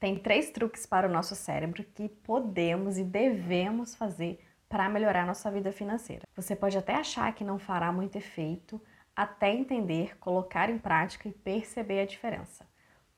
Tem 0.00 0.16
três 0.16 0.52
truques 0.52 0.86
para 0.86 1.08
o 1.08 1.12
nosso 1.12 1.34
cérebro 1.34 1.82
que 1.82 2.08
podemos 2.08 2.98
e 2.98 3.02
devemos 3.02 3.96
fazer 3.96 4.38
para 4.68 4.88
melhorar 4.88 5.26
nossa 5.26 5.50
vida 5.50 5.72
financeira. 5.72 6.22
Você 6.36 6.54
pode 6.54 6.78
até 6.78 6.94
achar 6.94 7.34
que 7.34 7.42
não 7.42 7.58
fará 7.58 7.90
muito 7.90 8.14
efeito, 8.14 8.80
até 9.16 9.52
entender, 9.52 10.16
colocar 10.18 10.70
em 10.70 10.78
prática 10.78 11.28
e 11.28 11.32
perceber 11.32 11.98
a 11.98 12.06
diferença. 12.06 12.64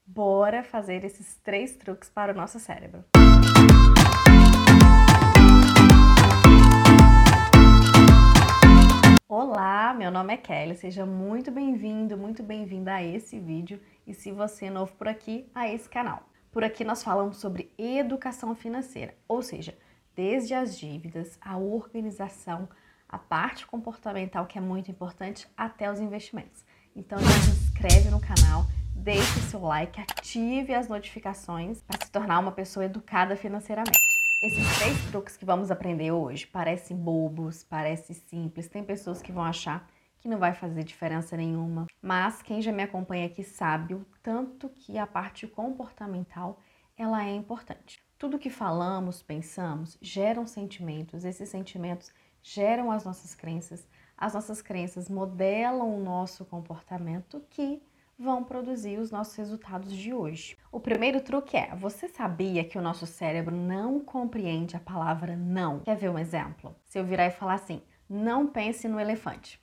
Bora 0.06 0.64
fazer 0.64 1.04
esses 1.04 1.34
três 1.44 1.76
truques 1.76 2.08
para 2.08 2.32
o 2.32 2.34
nosso 2.34 2.58
cérebro. 2.58 3.04
Olá, 9.28 9.92
meu 9.92 10.10
nome 10.10 10.32
é 10.32 10.38
Kelly, 10.38 10.76
seja 10.76 11.04
muito 11.04 11.50
bem-vindo, 11.50 12.16
muito 12.16 12.42
bem-vinda 12.42 12.94
a 12.94 13.02
esse 13.02 13.38
vídeo 13.38 13.78
e 14.06 14.14
se 14.14 14.32
você 14.32 14.66
é 14.66 14.70
novo 14.70 14.94
por 14.94 15.08
aqui, 15.08 15.46
a 15.54 15.68
esse 15.68 15.86
canal. 15.86 16.29
Por 16.52 16.64
aqui 16.64 16.82
nós 16.82 17.00
falamos 17.00 17.36
sobre 17.36 17.72
educação 17.78 18.56
financeira, 18.56 19.14
ou 19.28 19.40
seja, 19.40 19.78
desde 20.16 20.52
as 20.52 20.76
dívidas, 20.76 21.38
a 21.40 21.56
organização, 21.56 22.68
a 23.08 23.18
parte 23.18 23.64
comportamental 23.64 24.46
que 24.46 24.58
é 24.58 24.60
muito 24.60 24.90
importante, 24.90 25.46
até 25.56 25.90
os 25.90 26.00
investimentos. 26.00 26.64
Então 26.94 27.18
já 27.20 27.30
se 27.30 27.50
inscreve 27.50 28.10
no 28.10 28.20
canal, 28.20 28.66
deixe 28.96 29.40
seu 29.42 29.60
like, 29.60 30.00
ative 30.00 30.74
as 30.74 30.88
notificações 30.88 31.82
para 31.82 32.04
se 32.04 32.10
tornar 32.10 32.40
uma 32.40 32.50
pessoa 32.50 32.84
educada 32.84 33.36
financeiramente. 33.36 34.00
Esses 34.42 34.78
três 34.78 35.04
truques 35.04 35.36
que 35.36 35.44
vamos 35.44 35.70
aprender 35.70 36.10
hoje 36.10 36.48
parecem 36.48 36.96
bobos, 36.96 37.62
parecem 37.62 38.16
simples, 38.28 38.66
tem 38.66 38.82
pessoas 38.82 39.22
que 39.22 39.30
vão 39.30 39.44
achar 39.44 39.88
que 40.20 40.28
não 40.28 40.38
vai 40.38 40.52
fazer 40.52 40.84
diferença 40.84 41.36
nenhuma. 41.36 41.86
Mas 42.00 42.42
quem 42.42 42.60
já 42.60 42.70
me 42.70 42.82
acompanha 42.82 43.26
aqui 43.26 43.42
sabe 43.42 43.94
o 43.94 44.06
tanto 44.22 44.68
que 44.68 44.98
a 44.98 45.06
parte 45.06 45.46
comportamental 45.46 46.58
ela 46.96 47.24
é 47.24 47.34
importante. 47.34 48.02
Tudo 48.18 48.38
que 48.38 48.50
falamos, 48.50 49.22
pensamos, 49.22 49.96
geram 50.02 50.46
sentimentos. 50.46 51.24
Esses 51.24 51.48
sentimentos 51.48 52.12
geram 52.42 52.90
as 52.90 53.04
nossas 53.04 53.34
crenças. 53.34 53.88
As 54.16 54.34
nossas 54.34 54.60
crenças 54.60 55.08
modelam 55.08 55.96
o 55.96 56.04
nosso 56.04 56.44
comportamento 56.44 57.42
que 57.48 57.82
vão 58.18 58.44
produzir 58.44 58.98
os 58.98 59.10
nossos 59.10 59.34
resultados 59.34 59.90
de 59.90 60.12
hoje. 60.12 60.58
O 60.70 60.78
primeiro 60.78 61.22
truque 61.22 61.56
é: 61.56 61.74
você 61.74 62.06
sabia 62.06 62.62
que 62.62 62.76
o 62.76 62.82
nosso 62.82 63.06
cérebro 63.06 63.56
não 63.56 63.98
compreende 64.00 64.76
a 64.76 64.80
palavra 64.80 65.34
não? 65.34 65.80
Quer 65.80 65.96
ver 65.96 66.10
um 66.10 66.18
exemplo? 66.18 66.76
Se 66.84 66.98
eu 66.98 67.04
virar 67.04 67.26
e 67.26 67.30
falar 67.30 67.54
assim: 67.54 67.80
não 68.08 68.46
pense 68.46 68.86
no 68.86 69.00
elefante. 69.00 69.58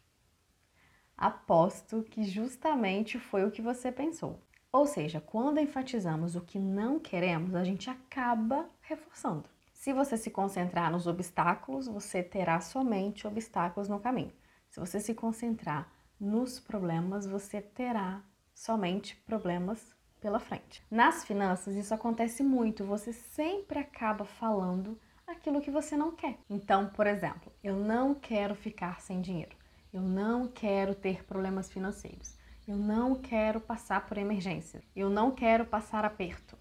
Aposto 1.18 2.04
que 2.04 2.24
justamente 2.24 3.18
foi 3.18 3.44
o 3.44 3.50
que 3.50 3.62
você 3.62 3.92
pensou. 3.92 4.40
Ou 4.72 4.86
seja, 4.86 5.20
quando 5.20 5.60
enfatizamos 5.60 6.36
o 6.36 6.42
que 6.42 6.60
não 6.60 7.00
queremos, 7.00 7.56
a 7.56 7.64
gente 7.64 7.90
acaba 7.90 8.70
reforçando. 8.82 9.50
Se 9.74 9.92
você 9.92 10.16
se 10.16 10.30
concentrar 10.30 10.92
nos 10.92 11.08
obstáculos, 11.08 11.88
você 11.88 12.22
terá 12.22 12.60
somente 12.60 13.26
obstáculos 13.26 13.90
no 13.90 14.00
caminho. 14.00 14.32
Se 14.70 14.80
você 14.80 15.00
se 15.00 15.16
concentrar 15.16 15.92
nos 16.20 16.60
problemas, 16.60 17.26
você 17.26 17.62
terá 17.62 18.22
somente 18.54 19.16
problemas 19.26 19.96
pela 20.22 20.40
frente. 20.40 20.84
Nas 20.92 21.26
finanças, 21.26 21.76
isso 21.76 21.94
acontece 21.96 22.44
muito, 22.44 22.84
você 22.84 23.12
sempre 23.12 23.80
acaba 23.80 24.24
falando 24.24 25.00
aquilo 25.26 25.62
que 25.62 25.72
você 25.72 25.98
não 25.98 26.12
quer. 26.12 26.38
Então, 26.48 26.90
por 26.90 27.08
exemplo, 27.08 27.52
eu 27.64 27.76
não 27.76 28.14
quero 28.14 28.54
ficar 28.54 29.02
sem 29.02 29.20
dinheiro. 29.20 29.57
Eu 29.98 30.04
não 30.04 30.48
quero 30.48 30.94
ter 30.94 31.26
problemas 31.26 31.72
financeiros. 31.72 32.38
Eu 32.68 32.78
não 32.78 33.16
quero 33.16 33.60
passar 33.60 34.06
por 34.06 34.16
emergência. 34.16 34.84
Eu 34.96 35.10
não 35.10 35.32
quero 35.32 35.66
passar 35.66 36.06
aperto. 36.06 36.56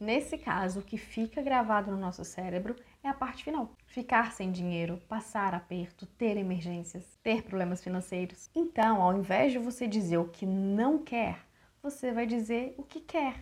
Nesse 0.00 0.38
caso, 0.38 0.80
o 0.80 0.82
que 0.82 0.96
fica 0.96 1.42
gravado 1.42 1.90
no 1.90 1.98
nosso 1.98 2.24
cérebro 2.24 2.74
é 3.04 3.08
a 3.10 3.12
parte 3.12 3.44
final. 3.44 3.76
Ficar 3.86 4.32
sem 4.32 4.50
dinheiro, 4.50 5.02
passar 5.06 5.52
aperto, 5.52 6.06
ter 6.06 6.38
emergências, 6.38 7.04
ter 7.22 7.42
problemas 7.42 7.84
financeiros. 7.84 8.48
Então, 8.54 9.02
ao 9.02 9.14
invés 9.18 9.52
de 9.52 9.58
você 9.58 9.86
dizer 9.86 10.16
o 10.16 10.30
que 10.30 10.46
não 10.46 10.96
quer, 10.96 11.40
você 11.82 12.10
vai 12.10 12.24
dizer 12.24 12.74
o 12.78 12.82
que 12.82 13.00
quer. 13.00 13.34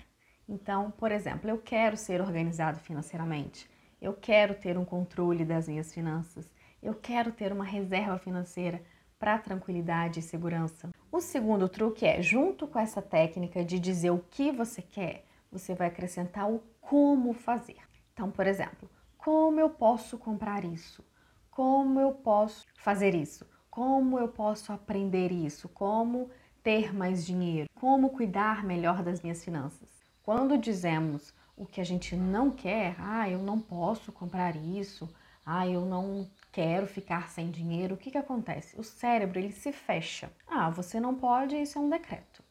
Então, 0.48 0.90
por 0.90 1.12
exemplo, 1.12 1.48
eu 1.48 1.58
quero 1.58 1.96
ser 1.96 2.20
organizado 2.20 2.80
financeiramente. 2.80 3.70
Eu 4.02 4.12
quero 4.12 4.56
ter 4.56 4.76
um 4.76 4.84
controle 4.84 5.44
das 5.44 5.68
minhas 5.68 5.94
finanças. 5.94 6.52
Eu 6.82 6.94
quero 6.94 7.30
ter 7.30 7.52
uma 7.52 7.64
reserva 7.64 8.18
financeira 8.18 8.82
para 9.18 9.38
tranquilidade 9.38 10.20
e 10.20 10.22
segurança. 10.22 10.90
O 11.10 11.20
segundo 11.20 11.68
truque 11.68 12.04
é, 12.06 12.20
junto 12.20 12.66
com 12.66 12.78
essa 12.78 13.00
técnica 13.00 13.64
de 13.64 13.78
dizer 13.78 14.10
o 14.10 14.24
que 14.30 14.52
você 14.52 14.82
quer, 14.82 15.24
você 15.50 15.74
vai 15.74 15.88
acrescentar 15.88 16.50
o 16.50 16.62
como 16.80 17.32
fazer. 17.32 17.78
Então, 18.12 18.30
por 18.30 18.46
exemplo, 18.46 18.88
como 19.16 19.58
eu 19.58 19.70
posso 19.70 20.18
comprar 20.18 20.64
isso? 20.64 21.04
Como 21.50 21.98
eu 21.98 22.12
posso 22.12 22.64
fazer 22.76 23.14
isso? 23.14 23.46
Como 23.70 24.18
eu 24.18 24.28
posso 24.28 24.72
aprender 24.72 25.32
isso? 25.32 25.68
Como 25.68 26.30
ter 26.62 26.94
mais 26.94 27.24
dinheiro? 27.24 27.68
Como 27.74 28.10
cuidar 28.10 28.64
melhor 28.64 29.02
das 29.02 29.22
minhas 29.22 29.42
finanças? 29.42 29.88
Quando 30.22 30.58
dizemos 30.58 31.34
o 31.56 31.64
que 31.64 31.80
a 31.80 31.84
gente 31.84 32.14
não 32.14 32.50
quer, 32.50 32.96
ah, 32.98 33.28
eu 33.28 33.38
não 33.38 33.58
posso 33.58 34.12
comprar 34.12 34.54
isso, 34.56 35.08
ah, 35.46 35.64
eu 35.66 35.86
não 35.86 36.28
quero 36.50 36.88
ficar 36.88 37.28
sem 37.28 37.52
dinheiro, 37.52 37.94
o 37.94 37.96
que, 37.96 38.10
que 38.10 38.18
acontece? 38.18 38.76
O 38.78 38.82
cérebro 38.82 39.38
ele 39.38 39.52
se 39.52 39.70
fecha. 39.70 40.28
Ah, 40.44 40.68
você 40.68 40.98
não 40.98 41.14
pode, 41.14 41.54
isso 41.54 41.78
é 41.78 41.80
um 41.80 41.88
decreto. 41.88 42.42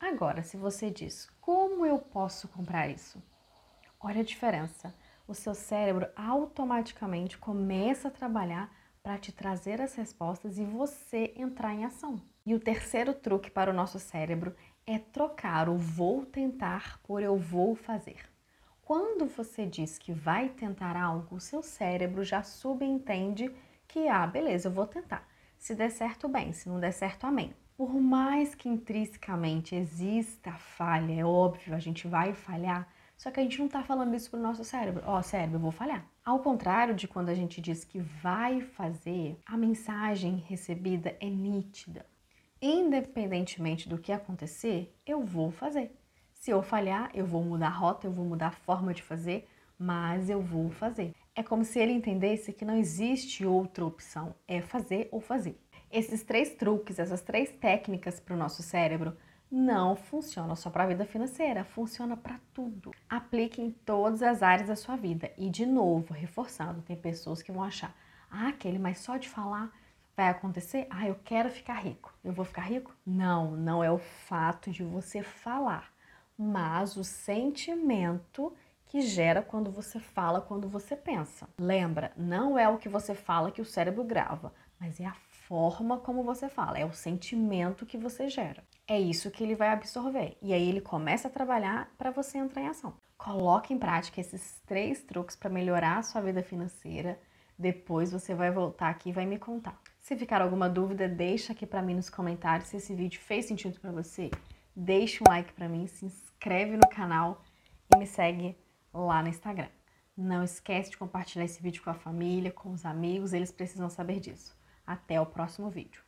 Agora, 0.00 0.42
se 0.42 0.56
você 0.56 0.90
diz 0.90 1.28
como 1.42 1.84
eu 1.84 1.98
posso 1.98 2.48
comprar 2.48 2.88
isso? 2.88 3.22
Olha 4.00 4.20
a 4.20 4.24
diferença. 4.24 4.94
O 5.26 5.34
seu 5.34 5.54
cérebro 5.54 6.08
automaticamente 6.16 7.36
começa 7.36 8.08
a 8.08 8.10
trabalhar 8.10 8.74
para 9.02 9.18
te 9.18 9.32
trazer 9.32 9.80
as 9.80 9.94
respostas 9.94 10.58
e 10.58 10.64
você 10.64 11.34
entrar 11.36 11.74
em 11.74 11.84
ação. 11.84 12.22
E 12.46 12.54
o 12.54 12.60
terceiro 12.60 13.12
truque 13.12 13.50
para 13.50 13.70
o 13.70 13.74
nosso 13.74 13.98
cérebro 13.98 14.54
é 14.86 14.98
trocar 14.98 15.68
o 15.68 15.76
vou 15.76 16.24
tentar 16.24 16.98
por 17.02 17.22
eu 17.22 17.36
vou 17.36 17.74
fazer. 17.74 18.27
Quando 18.88 19.26
você 19.26 19.66
diz 19.66 19.98
que 19.98 20.14
vai 20.14 20.48
tentar 20.48 20.96
algo, 20.96 21.36
o 21.36 21.40
seu 21.40 21.62
cérebro 21.62 22.24
já 22.24 22.42
subentende 22.42 23.54
que, 23.86 24.08
ah, 24.08 24.26
beleza, 24.26 24.68
eu 24.68 24.72
vou 24.72 24.86
tentar. 24.86 25.28
Se 25.58 25.74
der 25.74 25.90
certo, 25.90 26.26
bem, 26.26 26.54
se 26.54 26.70
não 26.70 26.80
der 26.80 26.92
certo, 26.92 27.26
amém. 27.26 27.52
Por 27.76 27.92
mais 28.00 28.54
que 28.54 28.66
intrinsecamente 28.66 29.74
exista 29.74 30.52
falha, 30.52 31.20
é 31.20 31.22
óbvio, 31.22 31.74
a 31.74 31.78
gente 31.78 32.08
vai 32.08 32.32
falhar, 32.32 32.88
só 33.14 33.30
que 33.30 33.38
a 33.38 33.42
gente 33.42 33.58
não 33.58 33.66
está 33.66 33.82
falando 33.82 34.16
isso 34.16 34.30
para 34.30 34.40
o 34.40 34.42
nosso 34.42 34.64
cérebro. 34.64 35.02
Ó, 35.04 35.18
oh, 35.18 35.22
cérebro, 35.22 35.56
eu 35.56 35.60
vou 35.60 35.70
falhar. 35.70 36.08
Ao 36.24 36.38
contrário 36.38 36.94
de 36.94 37.06
quando 37.06 37.28
a 37.28 37.34
gente 37.34 37.60
diz 37.60 37.84
que 37.84 38.00
vai 38.00 38.62
fazer, 38.62 39.38
a 39.44 39.54
mensagem 39.58 40.42
recebida 40.48 41.14
é 41.20 41.28
nítida. 41.28 42.06
Independentemente 42.62 43.86
do 43.86 43.98
que 43.98 44.12
acontecer, 44.12 44.98
eu 45.04 45.22
vou 45.22 45.50
fazer. 45.50 45.94
Se 46.38 46.52
eu 46.52 46.62
falhar, 46.62 47.10
eu 47.14 47.26
vou 47.26 47.42
mudar 47.42 47.66
a 47.66 47.70
rota, 47.70 48.06
eu 48.06 48.12
vou 48.12 48.24
mudar 48.24 48.46
a 48.46 48.52
forma 48.52 48.94
de 48.94 49.02
fazer, 49.02 49.48
mas 49.76 50.30
eu 50.30 50.40
vou 50.40 50.70
fazer. 50.70 51.12
É 51.34 51.42
como 51.42 51.64
se 51.64 51.80
ele 51.80 51.92
entendesse 51.92 52.52
que 52.52 52.64
não 52.64 52.76
existe 52.76 53.44
outra 53.44 53.84
opção, 53.84 54.34
é 54.46 54.60
fazer 54.60 55.08
ou 55.10 55.20
fazer. 55.20 55.60
Esses 55.90 56.22
três 56.22 56.54
truques, 56.54 57.00
essas 57.00 57.22
três 57.22 57.50
técnicas 57.50 58.20
para 58.20 58.34
o 58.34 58.38
nosso 58.38 58.62
cérebro 58.62 59.16
não 59.50 59.96
funcionam 59.96 60.54
só 60.54 60.70
para 60.70 60.84
a 60.84 60.86
vida 60.86 61.04
financeira, 61.04 61.64
funciona 61.64 62.16
para 62.16 62.38
tudo. 62.54 62.92
Aplique 63.08 63.60
em 63.60 63.72
todas 63.72 64.22
as 64.22 64.40
áreas 64.40 64.68
da 64.68 64.76
sua 64.76 64.94
vida. 64.94 65.32
E 65.36 65.50
de 65.50 65.66
novo, 65.66 66.14
reforçando, 66.14 66.82
tem 66.82 66.96
pessoas 66.96 67.42
que 67.42 67.50
vão 67.50 67.64
achar: 67.64 67.92
"Ah, 68.30 68.48
aquele, 68.48 68.78
mas 68.78 68.98
só 68.98 69.16
de 69.16 69.28
falar 69.28 69.72
vai 70.16 70.28
acontecer? 70.28 70.86
Ah, 70.88 71.08
eu 71.08 71.16
quero 71.24 71.50
ficar 71.50 71.74
rico. 71.80 72.14
Eu 72.22 72.32
vou 72.32 72.44
ficar 72.44 72.62
rico?" 72.62 72.94
Não, 73.04 73.56
não 73.56 73.82
é 73.82 73.90
o 73.90 73.98
fato 73.98 74.70
de 74.70 74.84
você 74.84 75.20
falar 75.20 75.97
mas 76.38 76.96
o 76.96 77.02
sentimento 77.02 78.54
que 78.86 79.02
gera 79.02 79.42
quando 79.42 79.70
você 79.70 79.98
fala, 79.98 80.40
quando 80.40 80.68
você 80.68 80.96
pensa. 80.96 81.48
Lembra, 81.58 82.12
não 82.16 82.58
é 82.58 82.68
o 82.68 82.78
que 82.78 82.88
você 82.88 83.14
fala 83.14 83.50
que 83.50 83.60
o 83.60 83.64
cérebro 83.64 84.04
grava, 84.04 84.52
mas 84.80 85.00
é 85.00 85.04
a 85.04 85.16
forma 85.46 85.98
como 85.98 86.22
você 86.22 86.48
fala, 86.48 86.78
é 86.78 86.84
o 86.84 86.92
sentimento 86.92 87.84
que 87.84 87.98
você 87.98 88.28
gera. 88.28 88.62
É 88.86 88.98
isso 88.98 89.30
que 89.30 89.42
ele 89.42 89.54
vai 89.54 89.68
absorver. 89.68 90.36
E 90.40 90.54
aí 90.54 90.68
ele 90.68 90.80
começa 90.80 91.28
a 91.28 91.30
trabalhar 91.30 91.90
para 91.98 92.10
você 92.10 92.38
entrar 92.38 92.62
em 92.62 92.68
ação. 92.68 92.94
Coloque 93.16 93.74
em 93.74 93.78
prática 93.78 94.20
esses 94.20 94.60
três 94.66 95.02
truques 95.02 95.36
para 95.36 95.50
melhorar 95.50 95.98
a 95.98 96.02
sua 96.02 96.20
vida 96.20 96.42
financeira. 96.42 97.18
Depois 97.58 98.12
você 98.12 98.34
vai 98.34 98.50
voltar 98.50 98.88
aqui 98.88 99.10
e 99.10 99.12
vai 99.12 99.26
me 99.26 99.38
contar. 99.38 99.78
Se 100.00 100.16
ficar 100.16 100.40
alguma 100.40 100.68
dúvida, 100.68 101.08
deixa 101.08 101.52
aqui 101.52 101.66
para 101.66 101.82
mim 101.82 101.94
nos 101.94 102.08
comentários 102.08 102.68
se 102.68 102.76
esse 102.76 102.94
vídeo 102.94 103.20
fez 103.20 103.46
sentido 103.46 103.78
para 103.80 103.92
você. 103.92 104.30
Deixa 104.80 105.24
um 105.24 105.28
like 105.28 105.52
para 105.54 105.68
mim, 105.68 105.88
se 105.88 106.04
inscreve 106.06 106.76
no 106.76 106.88
canal 106.88 107.42
e 107.92 107.98
me 107.98 108.06
segue 108.06 108.56
lá 108.94 109.20
no 109.20 109.28
Instagram. 109.28 109.66
Não 110.16 110.44
esquece 110.44 110.92
de 110.92 110.96
compartilhar 110.96 111.44
esse 111.44 111.60
vídeo 111.60 111.82
com 111.82 111.90
a 111.90 111.94
família, 111.94 112.52
com 112.52 112.70
os 112.70 112.84
amigos, 112.86 113.32
eles 113.32 113.50
precisam 113.50 113.90
saber 113.90 114.20
disso. 114.20 114.56
Até 114.86 115.20
o 115.20 115.26
próximo 115.26 115.68
vídeo. 115.68 116.00